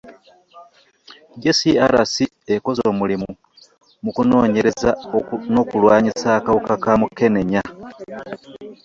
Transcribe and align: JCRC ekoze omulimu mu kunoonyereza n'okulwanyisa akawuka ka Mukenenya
JCRC 1.41 2.13
ekoze 2.55 2.81
omulimu 2.91 3.29
mu 4.03 4.09
kunoonyereza 4.15 4.89
n'okulwanyisa 5.51 6.27
akawuka 6.37 6.73
ka 6.83 6.93
Mukenenya 6.99 7.61